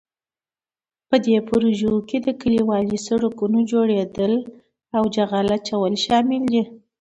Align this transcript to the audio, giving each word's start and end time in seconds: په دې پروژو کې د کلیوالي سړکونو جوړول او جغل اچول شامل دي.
په 1.09 1.15
دې 1.25 1.35
پروژو 1.49 1.91
کې 2.09 2.17
د 2.25 2.27
کلیوالي 2.41 2.97
سړکونو 3.07 3.57
جوړول 3.71 4.33
او 4.97 5.03
جغل 5.15 5.47
اچول 5.57 5.93
شامل 6.05 6.43
دي. 6.53 6.61